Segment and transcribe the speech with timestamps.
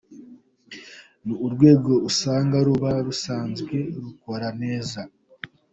[1.25, 4.99] Ni urwego usanga ruba rusanzwe rukora neza.